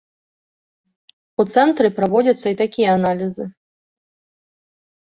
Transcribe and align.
У 1.43 1.45
цэнтры 1.57 1.87
праводзяцца 1.99 2.47
і 2.55 2.59
такія 2.63 2.89
аналізы. 3.03 3.45